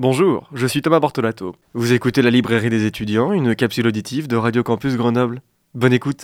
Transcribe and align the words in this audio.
Bonjour, 0.00 0.48
je 0.54 0.64
suis 0.68 0.80
Thomas 0.80 1.00
Bortolato. 1.00 1.56
Vous 1.74 1.92
écoutez 1.92 2.22
la 2.22 2.30
librairie 2.30 2.70
des 2.70 2.86
étudiants, 2.86 3.32
une 3.32 3.56
capsule 3.56 3.88
auditive 3.88 4.28
de 4.28 4.36
Radio 4.36 4.62
Campus 4.62 4.94
Grenoble. 4.96 5.42
Bonne 5.74 5.92
écoute. 5.92 6.22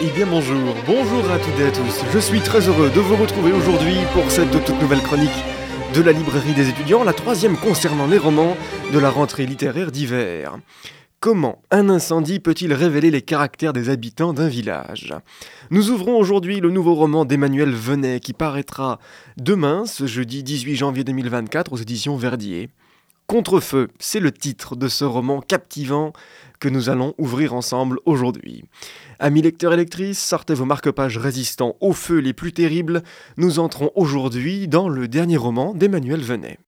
Eh 0.00 0.10
bien 0.16 0.26
bonjour, 0.28 0.74
bonjour 0.88 1.30
à 1.30 1.38
toutes 1.38 1.60
et 1.60 1.66
à 1.66 1.70
tous. 1.70 2.04
Je 2.12 2.18
suis 2.18 2.40
très 2.40 2.66
heureux 2.66 2.90
de 2.90 2.98
vous 2.98 3.14
retrouver 3.14 3.52
aujourd'hui 3.52 3.94
pour 4.12 4.28
cette 4.32 4.50
toute 4.50 4.82
nouvelle 4.82 5.02
chronique 5.02 5.44
de 5.94 6.02
la 6.02 6.12
librairie 6.12 6.54
des 6.54 6.68
étudiants, 6.68 7.04
la 7.04 7.12
troisième 7.12 7.56
concernant 7.56 8.06
les 8.06 8.18
romans 8.18 8.56
de 8.92 8.98
la 8.98 9.10
rentrée 9.10 9.46
littéraire 9.46 9.90
d'hiver. 9.90 10.58
Comment 11.20 11.62
un 11.70 11.88
incendie 11.88 12.40
peut-il 12.40 12.72
révéler 12.72 13.10
les 13.10 13.22
caractères 13.22 13.72
des 13.72 13.88
habitants 13.88 14.32
d'un 14.32 14.48
village? 14.48 15.14
Nous 15.70 15.90
ouvrons 15.90 16.16
aujourd'hui 16.16 16.60
le 16.60 16.70
nouveau 16.70 16.94
roman 16.94 17.24
d'Emmanuel 17.24 17.70
Venet 17.70 18.20
qui 18.20 18.32
paraîtra 18.32 18.98
demain, 19.36 19.86
ce 19.86 20.06
jeudi 20.06 20.42
18 20.42 20.76
janvier 20.76 21.04
2024, 21.04 21.72
aux 21.72 21.76
éditions 21.76 22.16
Verdier. 22.16 22.68
Contrefeu, 23.26 23.88
c'est 23.98 24.20
le 24.20 24.30
titre 24.30 24.76
de 24.76 24.86
ce 24.86 25.04
roman 25.04 25.40
captivant 25.40 26.12
que 26.60 26.68
nous 26.68 26.90
allons 26.90 27.12
ouvrir 27.18 27.54
ensemble 27.54 27.98
aujourd'hui. 28.04 28.64
Amis 29.18 29.42
lecteurs 29.42 29.72
et 29.72 29.76
lectrices, 29.76 30.22
sortez 30.22 30.54
vos 30.54 30.64
marque-pages 30.64 31.18
résistants 31.18 31.74
aux 31.80 31.92
feux 31.92 32.18
les 32.18 32.32
plus 32.32 32.52
terribles. 32.52 33.02
Nous 33.36 33.58
entrons 33.58 33.90
aujourd'hui 33.96 34.68
dans 34.68 34.88
le 34.88 35.08
dernier 35.08 35.38
roman 35.38 35.74
d'Emmanuel 35.74 36.20
Venet. 36.20 36.58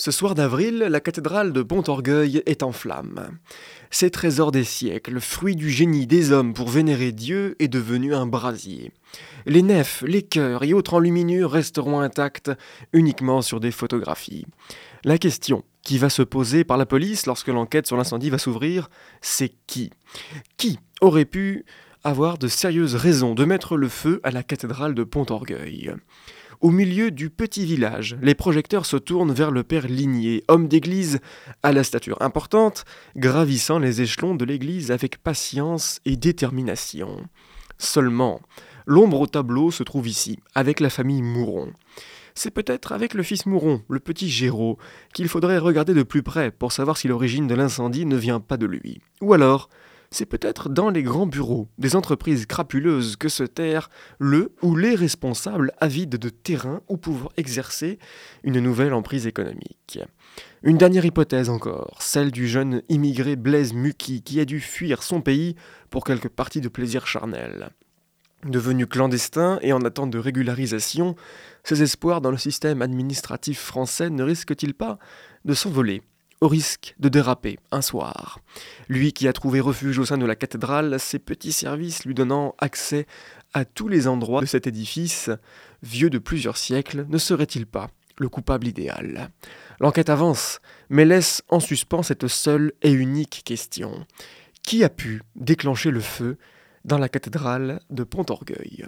Ce 0.00 0.12
soir 0.12 0.36
d'avril, 0.36 0.78
la 0.78 1.00
cathédrale 1.00 1.52
de 1.52 1.60
Pontorgueil 1.60 2.40
est 2.46 2.62
en 2.62 2.70
flammes. 2.70 3.36
Ces 3.90 4.12
trésors 4.12 4.52
des 4.52 4.62
siècles, 4.62 5.18
fruit 5.18 5.56
du 5.56 5.70
génie 5.70 6.06
des 6.06 6.30
hommes 6.30 6.54
pour 6.54 6.68
vénérer 6.68 7.10
Dieu, 7.10 7.56
est 7.58 7.66
devenu 7.66 8.14
un 8.14 8.24
brasier. 8.24 8.92
Les 9.44 9.62
nefs, 9.62 10.04
les 10.06 10.22
chœurs 10.22 10.62
et 10.62 10.72
autres 10.72 10.94
enluminures 10.94 11.50
resteront 11.50 11.98
intacts 11.98 12.52
uniquement 12.92 13.42
sur 13.42 13.58
des 13.58 13.72
photographies. 13.72 14.46
La 15.02 15.18
question 15.18 15.64
qui 15.82 15.98
va 15.98 16.10
se 16.10 16.22
poser 16.22 16.62
par 16.62 16.76
la 16.76 16.86
police 16.86 17.26
lorsque 17.26 17.48
l'enquête 17.48 17.88
sur 17.88 17.96
l'incendie 17.96 18.30
va 18.30 18.38
s'ouvrir, 18.38 18.90
c'est 19.20 19.52
qui? 19.66 19.90
Qui 20.58 20.78
aurait 21.00 21.24
pu 21.24 21.64
avoir 22.04 22.38
de 22.38 22.48
sérieuses 22.48 22.94
raisons 22.94 23.34
de 23.34 23.44
mettre 23.44 23.76
le 23.76 23.88
feu 23.88 24.20
à 24.22 24.30
la 24.30 24.42
cathédrale 24.42 24.94
de 24.94 25.04
Pontorgueil 25.04 25.94
au 26.60 26.70
milieu 26.70 27.10
du 27.10 27.30
petit 27.30 27.64
village, 27.64 28.16
les 28.20 28.34
projecteurs 28.34 28.86
se 28.86 28.96
tournent 28.96 29.32
vers 29.32 29.50
le 29.50 29.62
père 29.62 29.86
Ligné, 29.86 30.42
homme 30.48 30.66
d'église 30.66 31.20
à 31.62 31.72
la 31.72 31.84
stature 31.84 32.20
importante, 32.20 32.84
gravissant 33.16 33.78
les 33.78 34.02
échelons 34.02 34.34
de 34.34 34.44
l'église 34.44 34.90
avec 34.90 35.22
patience 35.22 36.00
et 36.04 36.16
détermination. 36.16 37.28
Seulement, 37.78 38.40
l'ombre 38.86 39.20
au 39.20 39.26
tableau 39.26 39.70
se 39.70 39.84
trouve 39.84 40.08
ici, 40.08 40.40
avec 40.54 40.80
la 40.80 40.90
famille 40.90 41.22
Mouron. 41.22 41.72
C'est 42.34 42.50
peut-être 42.50 42.92
avec 42.92 43.14
le 43.14 43.22
fils 43.22 43.46
Mouron, 43.46 43.82
le 43.88 44.00
petit 44.00 44.28
Géraud, 44.28 44.78
qu'il 45.12 45.28
faudrait 45.28 45.58
regarder 45.58 45.94
de 45.94 46.02
plus 46.02 46.22
près 46.22 46.50
pour 46.50 46.72
savoir 46.72 46.96
si 46.96 47.08
l'origine 47.08 47.46
de 47.46 47.54
l'incendie 47.54 48.06
ne 48.06 48.16
vient 48.16 48.40
pas 48.40 48.56
de 48.56 48.66
lui. 48.66 49.00
Ou 49.20 49.32
alors, 49.32 49.68
c'est 50.10 50.26
peut-être 50.26 50.68
dans 50.68 50.90
les 50.90 51.02
grands 51.02 51.26
bureaux 51.26 51.68
des 51.78 51.96
entreprises 51.96 52.46
crapuleuses 52.46 53.16
que 53.16 53.28
se 53.28 53.44
terre 53.44 53.90
le 54.18 54.54
ou 54.62 54.74
les 54.74 54.94
responsables 54.94 55.72
avides 55.78 56.16
de 56.16 56.28
terrain 56.28 56.80
ou 56.88 56.96
pouvoir 56.96 57.32
exercer 57.36 57.98
une 58.42 58.60
nouvelle 58.60 58.94
emprise 58.94 59.26
économique. 59.26 59.98
Une 60.62 60.78
dernière 60.78 61.04
hypothèse 61.04 61.50
encore, 61.50 61.98
celle 62.00 62.30
du 62.30 62.48
jeune 62.48 62.82
immigré 62.88 63.36
Blaise 63.36 63.74
Muki 63.74 64.22
qui 64.22 64.40
a 64.40 64.44
dû 64.44 64.60
fuir 64.60 65.02
son 65.02 65.20
pays 65.20 65.56
pour 65.90 66.04
quelques 66.04 66.28
parties 66.28 66.60
de 66.60 66.68
plaisir 66.68 67.06
charnel. 67.06 67.70
Devenu 68.44 68.86
clandestin 68.86 69.58
et 69.62 69.72
en 69.72 69.82
attente 69.82 70.10
de 70.10 70.18
régularisation, 70.18 71.16
ses 71.64 71.82
espoirs 71.82 72.20
dans 72.20 72.30
le 72.30 72.38
système 72.38 72.82
administratif 72.82 73.60
français 73.60 74.10
ne 74.10 74.22
risquent-ils 74.22 74.74
pas 74.74 74.98
de 75.44 75.54
s'envoler? 75.54 76.02
Au 76.40 76.48
risque 76.48 76.94
de 76.98 77.08
déraper 77.08 77.58
un 77.70 77.82
soir. 77.82 78.40
Lui 78.88 79.12
qui 79.12 79.28
a 79.28 79.32
trouvé 79.32 79.60
refuge 79.60 79.98
au 79.98 80.04
sein 80.04 80.18
de 80.18 80.26
la 80.26 80.36
cathédrale, 80.36 80.98
ses 81.00 81.18
petits 81.18 81.52
services 81.52 82.04
lui 82.04 82.14
donnant 82.14 82.54
accès 82.58 83.06
à 83.54 83.64
tous 83.64 83.88
les 83.88 84.08
endroits 84.08 84.40
de 84.40 84.46
cet 84.46 84.66
édifice, 84.66 85.30
vieux 85.82 86.10
de 86.10 86.18
plusieurs 86.18 86.56
siècles, 86.56 87.06
ne 87.08 87.18
serait-il 87.18 87.66
pas 87.66 87.90
le 88.18 88.28
coupable 88.28 88.66
idéal? 88.66 89.30
L'enquête 89.80 90.10
avance, 90.10 90.60
mais 90.90 91.04
laisse 91.04 91.42
en 91.48 91.60
suspens 91.60 92.02
cette 92.02 92.26
seule 92.26 92.72
et 92.82 92.90
unique 92.90 93.42
question. 93.44 94.06
Qui 94.62 94.84
a 94.84 94.88
pu 94.88 95.22
déclencher 95.36 95.90
le 95.90 96.00
feu 96.00 96.36
dans 96.84 96.98
la 96.98 97.08
cathédrale 97.08 97.80
de 97.90 98.04
Pontorgueil? 98.04 98.86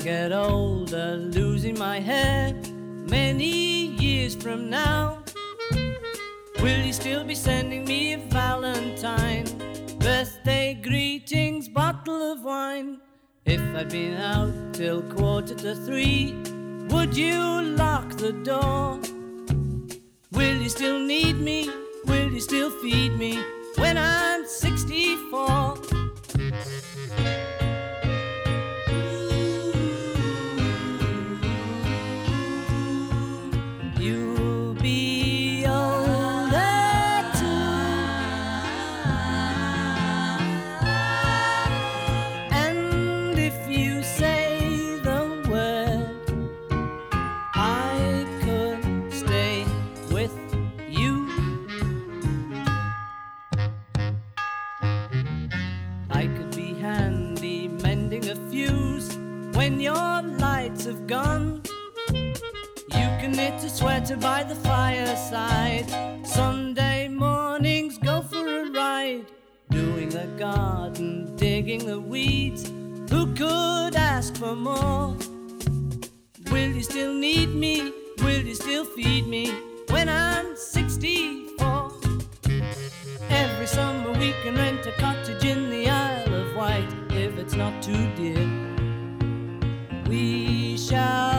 Get 0.00 0.32
older, 0.32 1.16
losing 1.16 1.78
my 1.78 2.00
hair 2.00 2.54
many 3.08 3.86
years 3.86 4.34
from 4.34 4.70
now. 4.70 5.22
Will 6.60 6.82
you 6.84 6.92
still 6.92 7.24
be 7.24 7.34
sending 7.34 7.84
me 7.84 8.14
a 8.14 8.18
Valentine? 8.18 9.46
Birthday 9.98 10.74
greetings, 10.74 11.68
bottle 11.68 12.32
of 12.32 12.44
wine. 12.44 13.00
If 13.44 13.60
I'd 13.74 13.88
been 13.88 14.14
out 14.14 14.74
till 14.74 15.02
quarter 15.02 15.54
to 15.54 15.74
three, 15.74 16.34
would 16.88 17.16
you 17.16 17.62
lock 17.62 18.10
the 18.16 18.32
door? 18.32 19.00
Will 20.32 20.56
you 20.62 20.68
still 20.68 20.98
need 21.00 21.36
me? 21.40 21.70
Will 22.06 22.30
you 22.32 22.40
still 22.40 22.70
feed 22.80 23.12
me 23.18 23.38
when 23.76 23.98
I'm 23.98 24.46
64? 24.46 25.78
Sweater 63.82 64.16
by 64.16 64.44
the 64.44 64.54
fireside. 64.54 65.86
Sunday 66.24 67.08
mornings 67.08 67.98
go 67.98 68.22
for 68.22 68.46
a 68.46 68.70
ride. 68.70 69.26
Doing 69.70 70.08
the 70.08 70.26
garden, 70.38 71.34
digging 71.36 71.84
the 71.84 71.98
weeds. 71.98 72.68
Who 73.10 73.34
could 73.34 73.96
ask 73.96 74.36
for 74.36 74.54
more? 74.54 75.16
Will 76.50 76.70
you 76.76 76.82
still 76.82 77.14
need 77.14 77.50
me? 77.54 77.92
Will 78.18 78.42
you 78.42 78.54
still 78.54 78.84
feed 78.84 79.26
me 79.26 79.50
when 79.88 80.08
I'm 80.08 80.56
64? 80.56 81.92
Every 83.30 83.66
summer 83.66 84.12
we 84.12 84.32
can 84.42 84.54
rent 84.54 84.86
a 84.86 84.92
cottage 84.92 85.21
to 87.82 87.92
dip. 88.14 88.48
We 90.08 90.76
shall. 90.76 91.31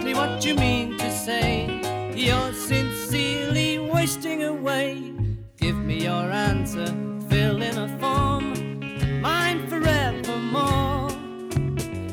precisely 0.00 0.14
what 0.14 0.44
you 0.44 0.54
mean 0.54 0.96
to 0.98 1.10
say. 1.10 1.66
You're 2.14 2.52
sincerely 2.52 3.78
wasting 3.78 4.42
away. 4.44 5.12
Give 5.58 5.76
me 5.76 6.04
your 6.04 6.30
answer, 6.30 6.86
fill 7.28 7.62
in 7.62 7.76
a 7.78 7.88
form, 7.98 9.20
mine 9.20 9.66
forevermore. 9.68 11.10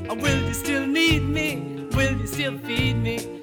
Or 0.09 0.15
will 0.15 0.47
you 0.47 0.53
still 0.53 0.85
need 0.85 1.23
me? 1.23 1.87
Will 1.93 2.17
you 2.17 2.27
still 2.27 2.57
feed 2.59 2.97
me? 2.97 3.36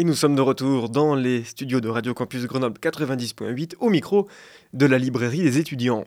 Et 0.00 0.04
nous 0.04 0.14
sommes 0.14 0.34
de 0.34 0.40
retour 0.40 0.88
dans 0.88 1.14
les 1.14 1.44
studios 1.44 1.82
de 1.82 1.90
Radio 1.90 2.14
Campus 2.14 2.46
Grenoble 2.46 2.78
90.8 2.80 3.74
au 3.80 3.90
micro 3.90 4.26
de 4.72 4.86
la 4.86 4.96
librairie 4.96 5.42
des 5.42 5.58
étudiants. 5.58 6.04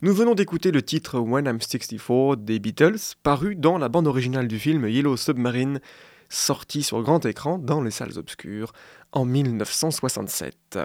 Nous 0.00 0.14
venons 0.14 0.36
d'écouter 0.36 0.70
le 0.70 0.80
titre 0.80 1.18
When 1.18 1.46
I'm 1.46 1.60
64 1.60 2.36
des 2.36 2.60
Beatles, 2.60 3.16
paru 3.24 3.56
dans 3.56 3.78
la 3.78 3.88
bande 3.88 4.06
originale 4.06 4.46
du 4.46 4.60
film 4.60 4.86
Yellow 4.86 5.16
Submarine, 5.16 5.80
sorti 6.28 6.84
sur 6.84 7.02
grand 7.02 7.26
écran 7.26 7.58
dans 7.58 7.82
les 7.82 7.90
salles 7.90 8.16
obscures 8.16 8.72
en 9.10 9.24
1967. 9.24 10.78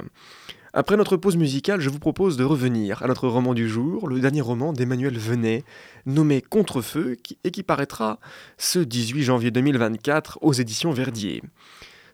Après 0.73 0.97
notre 0.97 1.15
pause 1.15 1.37
musicale, 1.37 1.79
je 1.79 1.91
vous 1.91 1.99
propose 1.99 2.37
de 2.37 2.43
revenir 2.43 3.03
à 3.03 3.07
notre 3.07 3.27
roman 3.27 3.53
du 3.53 3.69
jour, 3.69 4.07
le 4.07 4.19
dernier 4.19 4.41
roman 4.41 4.73
d'Emmanuel 4.73 5.19
Venet, 5.19 5.63
nommé 6.07 6.41
Contrefeu, 6.41 7.17
et 7.43 7.51
qui 7.51 7.61
paraîtra 7.61 8.19
ce 8.57 8.79
18 8.79 9.21
janvier 9.21 9.51
2024 9.51 10.39
aux 10.41 10.53
éditions 10.53 10.89
Verdier. 10.89 11.43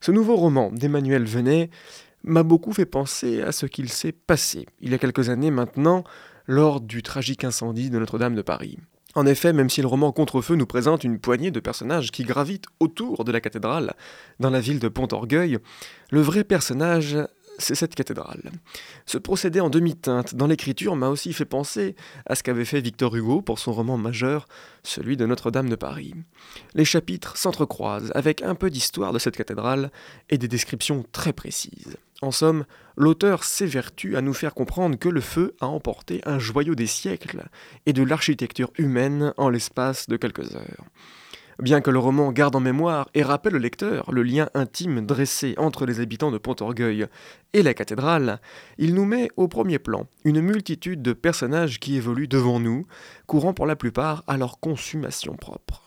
Ce 0.04 0.12
nouveau 0.12 0.36
roman 0.36 0.70
d'Emmanuel 0.70 1.24
Venet 1.24 1.70
m'a 2.26 2.44
beaucoup 2.44 2.74
fait 2.74 2.86
penser 2.86 3.42
à 3.42 3.54
ce 3.54 3.66
qu'il 3.66 3.88
s'est 3.88 4.12
passé, 4.12 4.66
il 4.82 4.92
y 4.92 4.94
a 4.94 4.98
quelques 4.98 5.30
années 5.30 5.50
maintenant, 5.50 6.04
lors 6.46 6.82
du 6.82 7.02
tragique 7.04 7.46
incendie 7.46 7.90
de 7.90 7.98
Notre-Dame 8.00 8.36
de 8.36 8.42
Paris. 8.42 8.78
En 9.16 9.26
effet, 9.26 9.54
même 9.54 9.70
si 9.70 9.80
le 9.80 9.88
roman 9.88 10.12
Contrefeu 10.12 10.58
nous 10.58 10.66
présente 10.66 11.06
une 11.06 11.20
poignée 11.20 11.52
de 11.52 11.62
personnages 11.62 12.12
qui 12.12 12.24
gravitent 12.24 12.66
autour 12.82 13.24
de 13.24 13.32
la 13.32 13.40
cathédrale 13.40 13.94
dans 14.42 14.50
la 14.50 14.60
ville 14.60 14.80
de 14.80 14.90
Pont-Orgueil, 14.90 15.60
le 16.12 16.20
vrai 16.20 16.44
personnage 16.44 17.18
c'est 17.60 17.76
cette 17.76 17.96
cathédrale. 17.96 18.52
Ce 19.06 19.18
procédé 19.18 19.60
en 19.60 19.70
demi-teinte 19.70 20.36
dans 20.36 20.48
l'écriture 20.48 20.96
m'a 20.96 21.10
aussi 21.10 21.34
fait 21.34 21.46
penser 21.46 21.96
à 22.26 22.36
ce 22.36 22.44
qu'avait 22.44 22.66
fait 22.66 22.82
Victor 22.82 23.16
Hugo 23.16 23.42
pour 23.42 23.60
son 23.60 23.74
roman 23.74 23.98
majeur, 23.98 24.48
celui 24.84 25.18
de 25.18 25.26
Notre-Dame 25.26 25.70
de 25.70 25.76
Paris. 25.76 26.14
Les 26.74 26.86
chapitres 26.86 27.38
s'entrecroisent 27.38 28.12
avec 28.16 28.42
un 28.42 28.56
peu 28.56 28.70
d'histoire 28.70 29.14
de 29.14 29.20
cette 29.20 29.38
cathédrale 29.38 29.92
et 30.30 30.38
des 30.38 30.48
descriptions 30.48 31.06
très 31.12 31.34
précises. 31.34 31.98
En 32.22 32.32
somme, 32.32 32.66
l'auteur 32.96 33.44
s'évertue 33.44 34.16
à 34.16 34.22
nous 34.22 34.34
faire 34.34 34.54
comprendre 34.54 34.98
que 34.98 35.10
le 35.10 35.22
feu 35.22 35.56
a 35.60 35.68
emporté 35.68 36.22
un 36.26 36.40
joyau 36.40 36.74
des 36.74 36.88
siècles 36.88 37.44
et 37.86 37.94
de 37.94 38.04
l'architecture 38.04 38.72
humaine 38.78 39.34
en 39.38 39.50
l'espace 39.50 40.08
de 40.08 40.16
quelques 40.16 40.56
heures. 40.56 40.86
Bien 41.60 41.82
que 41.82 41.92
le 41.92 42.00
roman 42.00 42.32
garde 42.32 42.56
en 42.56 42.60
mémoire 42.60 43.10
et 43.14 43.24
rappelle 43.24 43.56
au 43.56 43.60
lecteur 43.60 44.12
le 44.12 44.24
lien 44.24 44.50
intime 44.54 45.06
dressé 45.06 45.54
entre 45.58 45.86
les 45.86 46.00
habitants 46.00 46.32
de 46.32 46.38
Pont-Orgueil 46.38 47.08
et 47.54 47.62
la 47.62 47.74
cathédrale, 47.74 48.40
il 48.78 48.96
nous 48.96 49.06
met 49.06 49.30
au 49.38 49.48
premier 49.48 49.80
plan 49.80 50.08
une 50.24 50.42
multitude 50.42 51.02
de 51.02 51.14
personnages 51.14 51.80
qui 51.80 51.96
évoluent 51.96 52.28
devant 52.28 52.60
nous, 52.60 52.88
courant 53.28 53.54
pour 53.54 53.68
la 53.68 53.76
plupart 53.76 54.24
à 54.28 54.38
leur 54.38 54.60
consommation 54.60 55.36
propre. 55.36 55.84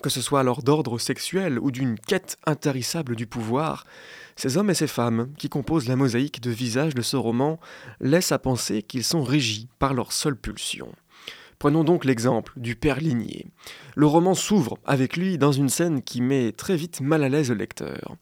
Que 0.00 0.10
ce 0.10 0.20
soit 0.20 0.40
alors 0.40 0.62
d'ordre 0.62 0.98
sexuel 0.98 1.58
ou 1.58 1.72
d'une 1.72 1.98
quête 1.98 2.36
intarissable 2.46 3.16
du 3.16 3.26
pouvoir, 3.26 3.84
ces 4.36 4.56
hommes 4.56 4.70
et 4.70 4.74
ces 4.74 4.86
femmes 4.86 5.32
qui 5.38 5.48
composent 5.48 5.88
la 5.88 5.96
mosaïque 5.96 6.40
de 6.40 6.52
visages 6.52 6.94
de 6.94 7.02
ce 7.02 7.16
roman 7.16 7.58
laissent 8.00 8.30
à 8.30 8.38
penser 8.38 8.82
qu'ils 8.82 9.02
sont 9.02 9.24
régis 9.24 9.66
par 9.80 9.94
leur 9.94 10.12
seule 10.12 10.36
pulsion. 10.36 10.92
Prenons 11.58 11.82
donc 11.82 12.04
l'exemple 12.04 12.52
du 12.56 12.76
père 12.76 13.00
Ligné. 13.00 13.46
Le 13.96 14.06
roman 14.06 14.34
s'ouvre 14.34 14.78
avec 14.84 15.16
lui 15.16 15.38
dans 15.38 15.50
une 15.50 15.68
scène 15.68 16.02
qui 16.02 16.20
met 16.20 16.52
très 16.52 16.76
vite 16.76 17.00
mal 17.00 17.24
à 17.24 17.28
l'aise 17.28 17.48
le 17.48 17.56
lecteur. 17.56 18.14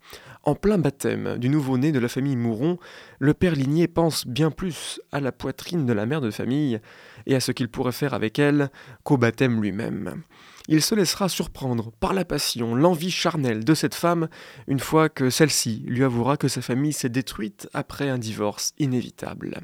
En 0.42 0.54
plein 0.54 0.78
baptême 0.78 1.36
du 1.36 1.50
nouveau-né 1.50 1.92
de 1.92 1.98
la 1.98 2.08
famille 2.08 2.36
Mouron, 2.36 2.78
le 3.18 3.34
père 3.34 3.54
Ligné 3.54 3.88
pense 3.88 4.26
bien 4.26 4.50
plus 4.50 5.02
à 5.12 5.20
la 5.20 5.32
poitrine 5.32 5.84
de 5.84 5.92
la 5.92 6.06
mère 6.06 6.22
de 6.22 6.30
famille 6.30 6.80
et 7.26 7.34
à 7.34 7.40
ce 7.40 7.52
qu'il 7.52 7.68
pourrait 7.68 7.92
faire 7.92 8.14
avec 8.14 8.38
elle 8.38 8.70
qu'au 9.02 9.18
baptême 9.18 9.60
lui-même. 9.60 10.22
Il 10.68 10.80
se 10.80 10.94
laissera 10.94 11.28
surprendre 11.28 11.92
par 12.00 12.14
la 12.14 12.24
passion, 12.24 12.74
l'envie 12.74 13.10
charnelle 13.10 13.64
de 13.64 13.74
cette 13.74 13.94
femme 13.94 14.28
une 14.66 14.80
fois 14.80 15.10
que 15.10 15.28
celle-ci 15.28 15.84
lui 15.86 16.04
avouera 16.04 16.38
que 16.38 16.48
sa 16.48 16.62
famille 16.62 16.94
s'est 16.94 17.10
détruite 17.10 17.68
après 17.74 18.08
un 18.08 18.18
divorce 18.18 18.72
inévitable 18.78 19.60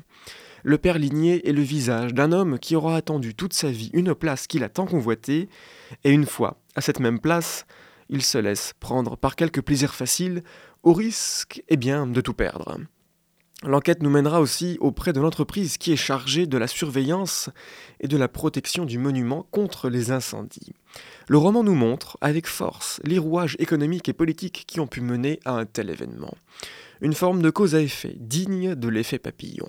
le 0.62 0.78
père 0.78 0.98
Ligné 0.98 1.48
est 1.48 1.52
le 1.52 1.62
visage 1.62 2.14
d'un 2.14 2.32
homme 2.32 2.58
qui 2.58 2.76
aura 2.76 2.96
attendu 2.96 3.34
toute 3.34 3.52
sa 3.52 3.70
vie 3.70 3.90
une 3.92 4.14
place 4.14 4.46
qu'il 4.46 4.64
a 4.64 4.68
tant 4.68 4.86
convoitée, 4.86 5.48
et 6.04 6.10
une 6.10 6.26
fois 6.26 6.58
à 6.74 6.80
cette 6.80 7.00
même 7.00 7.20
place, 7.20 7.66
il 8.08 8.22
se 8.22 8.38
laisse 8.38 8.72
prendre 8.78 9.16
par 9.16 9.36
quelques 9.36 9.62
plaisirs 9.62 9.94
faciles, 9.94 10.42
au 10.82 10.92
risque, 10.92 11.62
eh 11.68 11.76
bien, 11.76 12.06
de 12.06 12.20
tout 12.20 12.34
perdre. 12.34 12.78
L'enquête 13.64 14.02
nous 14.02 14.10
mènera 14.10 14.40
aussi 14.40 14.76
auprès 14.80 15.12
de 15.12 15.20
l'entreprise 15.20 15.78
qui 15.78 15.92
est 15.92 15.96
chargée 15.96 16.46
de 16.46 16.58
la 16.58 16.66
surveillance 16.66 17.48
et 18.00 18.08
de 18.08 18.16
la 18.16 18.26
protection 18.26 18.84
du 18.84 18.98
monument 18.98 19.46
contre 19.52 19.88
les 19.88 20.10
incendies. 20.10 20.74
Le 21.28 21.38
roman 21.38 21.62
nous 21.62 21.76
montre 21.76 22.18
avec 22.20 22.48
force 22.48 23.00
les 23.04 23.18
rouages 23.18 23.56
économiques 23.60 24.08
et 24.08 24.14
politiques 24.14 24.64
qui 24.66 24.80
ont 24.80 24.88
pu 24.88 25.00
mener 25.00 25.38
à 25.44 25.52
un 25.52 25.64
tel 25.64 25.90
événement. 25.90 26.34
Une 27.00 27.14
forme 27.14 27.40
de 27.40 27.50
cause 27.50 27.76
à 27.76 27.80
effet 27.80 28.16
digne 28.18 28.74
de 28.74 28.88
l'effet 28.88 29.20
papillon. 29.20 29.68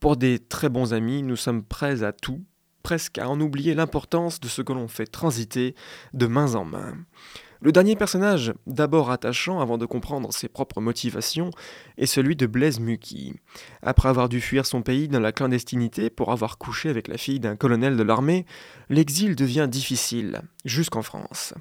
Pour 0.00 0.16
des 0.16 0.38
très 0.38 0.70
bons 0.70 0.94
amis, 0.94 1.22
nous 1.22 1.36
sommes 1.36 1.62
prêts 1.62 2.02
à 2.02 2.12
tout, 2.12 2.42
presque 2.82 3.18
à 3.18 3.28
en 3.28 3.38
oublier 3.38 3.74
l'importance 3.74 4.40
de 4.40 4.48
ce 4.48 4.62
que 4.62 4.72
l'on 4.72 4.88
fait 4.88 5.04
transiter 5.04 5.74
de 6.14 6.26
main 6.26 6.54
en 6.54 6.64
main. 6.64 6.94
Le 7.60 7.70
dernier 7.70 7.96
personnage, 7.96 8.54
d'abord 8.66 9.10
attachant 9.10 9.60
avant 9.60 9.76
de 9.76 9.84
comprendre 9.84 10.32
ses 10.32 10.48
propres 10.48 10.80
motivations, 10.80 11.50
est 11.98 12.06
celui 12.06 12.34
de 12.34 12.46
Blaise 12.46 12.80
Muki. 12.80 13.34
Après 13.82 14.08
avoir 14.08 14.30
dû 14.30 14.40
fuir 14.40 14.64
son 14.64 14.80
pays 14.80 15.08
dans 15.08 15.20
la 15.20 15.32
clandestinité 15.32 16.08
pour 16.08 16.32
avoir 16.32 16.56
couché 16.56 16.88
avec 16.88 17.06
la 17.06 17.18
fille 17.18 17.38
d'un 17.38 17.56
colonel 17.56 17.98
de 17.98 18.02
l'armée, 18.02 18.46
l'exil 18.88 19.36
devient 19.36 19.68
difficile, 19.70 20.40
jusqu'en 20.64 21.02
France. 21.02 21.52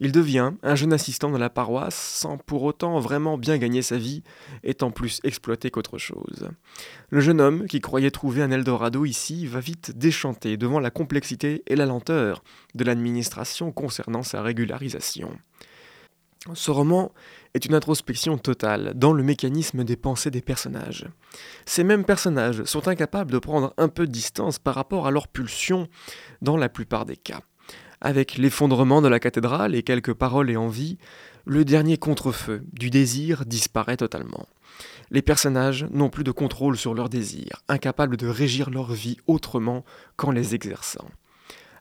Il 0.00 0.12
devient 0.12 0.52
un 0.62 0.74
jeune 0.74 0.94
assistant 0.94 1.30
de 1.30 1.36
la 1.36 1.50
paroisse 1.50 1.94
sans 1.94 2.38
pour 2.38 2.62
autant 2.62 2.98
vraiment 3.00 3.36
bien 3.36 3.58
gagner 3.58 3.82
sa 3.82 3.98
vie, 3.98 4.22
étant 4.64 4.90
plus 4.90 5.20
exploité 5.24 5.70
qu'autre 5.70 5.98
chose. 5.98 6.48
Le 7.10 7.20
jeune 7.20 7.40
homme, 7.40 7.66
qui 7.66 7.80
croyait 7.80 8.10
trouver 8.10 8.42
un 8.42 8.50
Eldorado 8.50 9.04
ici, 9.04 9.46
va 9.46 9.60
vite 9.60 9.98
déchanter 9.98 10.56
devant 10.56 10.80
la 10.80 10.90
complexité 10.90 11.62
et 11.66 11.76
la 11.76 11.84
lenteur 11.84 12.42
de 12.74 12.84
l'administration 12.84 13.72
concernant 13.72 14.22
sa 14.22 14.40
régularisation. 14.40 15.36
Ce 16.54 16.70
roman 16.70 17.12
est 17.52 17.66
une 17.66 17.74
introspection 17.74 18.38
totale 18.38 18.94
dans 18.94 19.12
le 19.12 19.22
mécanisme 19.22 19.84
des 19.84 19.96
pensées 19.96 20.30
des 20.30 20.40
personnages. 20.40 21.06
Ces 21.66 21.84
mêmes 21.84 22.06
personnages 22.06 22.64
sont 22.64 22.88
incapables 22.88 23.30
de 23.30 23.38
prendre 23.38 23.74
un 23.76 23.88
peu 23.88 24.06
de 24.06 24.12
distance 24.12 24.58
par 24.58 24.74
rapport 24.74 25.06
à 25.06 25.10
leurs 25.10 25.28
pulsions 25.28 25.88
dans 26.40 26.56
la 26.56 26.70
plupart 26.70 27.04
des 27.04 27.18
cas. 27.18 27.42
Avec 28.00 28.38
l'effondrement 28.38 29.02
de 29.02 29.08
la 29.08 29.20
cathédrale 29.20 29.74
et 29.74 29.82
quelques 29.82 30.14
paroles 30.14 30.50
et 30.50 30.56
envies, 30.56 30.96
le 31.44 31.64
dernier 31.64 31.98
contrefeu 31.98 32.62
du 32.72 32.88
désir 32.88 33.44
disparaît 33.44 33.98
totalement. 33.98 34.46
Les 35.10 35.22
personnages 35.22 35.86
n'ont 35.90 36.08
plus 36.08 36.24
de 36.24 36.30
contrôle 36.30 36.76
sur 36.76 36.94
leurs 36.94 37.08
désirs, 37.08 37.62
incapables 37.68 38.16
de 38.16 38.28
régir 38.28 38.70
leur 38.70 38.92
vie 38.92 39.18
autrement 39.26 39.84
qu'en 40.16 40.30
les 40.30 40.54
exerçant. 40.54 41.08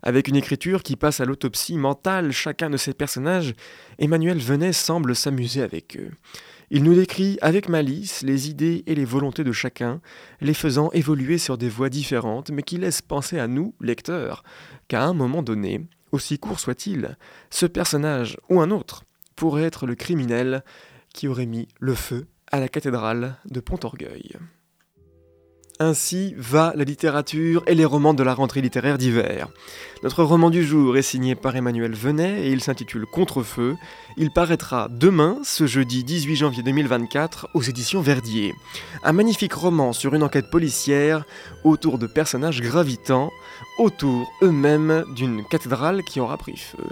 Avec 0.02 0.28
une 0.28 0.36
écriture 0.36 0.84
qui 0.84 0.96
passe 0.96 1.20
à 1.20 1.26
l'autopsie 1.26 1.78
mentale 1.78 2.32
chacun 2.32 2.70
de 2.70 2.78
ces 2.78 2.94
personnages, 2.94 3.54
Emmanuel 3.98 4.40
Venet 4.40 4.74
semble 4.74 5.16
s'amuser 5.16 5.62
avec 5.62 5.98
eux. 5.98 6.12
Il 6.72 6.84
nous 6.84 6.94
décrit 6.94 7.38
avec 7.42 7.68
malice 7.68 8.22
les 8.22 8.50
idées 8.50 8.84
et 8.86 8.96
les 8.96 9.06
volontés 9.06 9.44
de 9.44 9.52
chacun, 9.52 10.02
les 10.40 10.54
faisant 10.54 10.92
évoluer 10.92 11.38
sur 11.38 11.58
des 11.58 11.70
voies 11.70 11.90
différentes, 11.90 12.52
mais 12.52 12.62
qui 12.62 12.78
laissent 12.78 13.02
penser 13.02 13.40
à 13.40 13.48
nous, 13.48 13.74
lecteurs, 13.82 14.44
qu'à 14.88 15.04
un 15.04 15.14
moment 15.14 15.42
donné, 15.42 15.88
aussi 16.12 16.40
court 16.40 16.60
soit-il, 16.60 17.18
ce 17.50 17.66
personnage 17.66 18.38
ou 18.50 18.62
un 18.62 18.72
autre 18.72 19.04
pourrait 19.36 19.64
être 19.64 19.86
le 19.86 19.96
criminel 19.96 20.64
qui 21.14 21.28
aurait 21.28 21.46
mis 21.46 21.68
le 21.80 21.96
feu 21.96 22.28
à 22.52 22.60
la 22.60 22.68
cathédrale 22.68 23.36
de 23.46 23.60
Pont-Orgueil. 23.60 24.38
Ainsi 25.82 26.34
va 26.38 26.74
la 26.76 26.84
littérature 26.84 27.64
et 27.66 27.74
les 27.74 27.86
romans 27.86 28.14
de 28.14 28.22
la 28.22 28.34
rentrée 28.34 28.60
littéraire 28.60 28.98
d'hiver. 28.98 29.48
Notre 30.04 30.26
roman 30.26 30.50
du 30.50 30.62
jour 30.62 30.98
est 30.98 31.02
signé 31.02 31.36
par 31.36 31.56
Emmanuel 31.56 31.94
Venet 31.94 32.42
et 32.42 32.52
il 32.52 32.60
s'intitule 32.60 33.06
Contrefeu. 33.06 33.78
Il 34.18 34.30
paraîtra 34.30 34.90
demain, 34.90 35.38
ce 35.46 35.68
jeudi 35.68 36.04
18 36.04 36.36
janvier 36.36 36.64
2024, 36.64 37.48
aux 37.54 37.62
éditions 37.62 38.02
Verdier. 38.02 38.54
Un 39.04 39.14
magnifique 39.14 39.54
roman 39.54 39.94
sur 39.94 40.14
une 40.16 40.24
enquête 40.24 40.50
policière 40.50 41.24
autour 41.64 41.98
de 41.98 42.08
personnages 42.08 42.62
gravitants, 42.62 43.32
autour 43.78 44.30
eux-mêmes 44.42 45.06
d'une 45.16 45.46
cathédrale 45.46 46.04
qui 46.04 46.20
aura 46.20 46.36
pris 46.36 46.58
feu. 46.58 46.84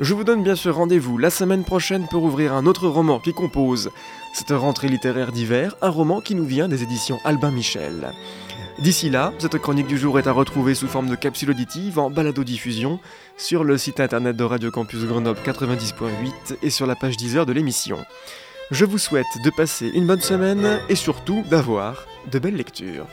Je 0.00 0.14
vous 0.14 0.24
donne 0.24 0.42
bien 0.42 0.56
sûr 0.56 0.76
rendez-vous 0.76 1.18
la 1.18 1.28
semaine 1.28 1.62
prochaine 1.62 2.06
pour 2.08 2.22
ouvrir 2.22 2.54
un 2.54 2.64
autre 2.64 2.88
roman 2.88 3.20
qui 3.20 3.34
compose 3.34 3.90
cette 4.32 4.50
rentrée 4.50 4.88
littéraire 4.88 5.30
d'hiver, 5.30 5.76
un 5.82 5.90
roman 5.90 6.22
qui 6.22 6.34
nous 6.34 6.46
vient 6.46 6.68
des 6.68 6.82
éditions 6.82 7.20
Albin 7.22 7.50
Michel. 7.50 8.10
D'ici 8.78 9.10
là, 9.10 9.34
cette 9.38 9.58
chronique 9.58 9.88
du 9.88 9.98
jour 9.98 10.18
est 10.18 10.26
à 10.26 10.32
retrouver 10.32 10.74
sous 10.74 10.88
forme 10.88 11.10
de 11.10 11.16
capsule 11.16 11.50
auditive 11.50 11.98
en 11.98 12.08
balado-diffusion 12.08 12.98
sur 13.36 13.62
le 13.62 13.76
site 13.76 14.00
internet 14.00 14.36
de 14.38 14.44
Radio 14.44 14.70
Campus 14.70 15.04
Grenoble 15.04 15.40
90.8 15.44 16.56
et 16.62 16.70
sur 16.70 16.86
la 16.86 16.96
page 16.96 17.18
10 17.18 17.36
heures 17.36 17.46
de 17.46 17.52
l'émission. 17.52 17.98
Je 18.70 18.86
vous 18.86 18.96
souhaite 18.96 19.26
de 19.44 19.50
passer 19.50 19.90
une 19.92 20.06
bonne 20.06 20.22
semaine 20.22 20.80
et 20.88 20.94
surtout 20.94 21.44
d'avoir 21.50 22.06
de 22.32 22.38
belles 22.38 22.56
lectures. 22.56 23.06